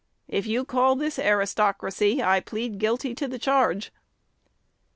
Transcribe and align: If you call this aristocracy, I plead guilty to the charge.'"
If 0.27 0.47
you 0.47 0.65
call 0.65 0.95
this 0.95 1.19
aristocracy, 1.19 2.23
I 2.23 2.39
plead 2.39 2.79
guilty 2.79 3.13
to 3.13 3.27
the 3.27 3.37
charge.'" 3.37 3.91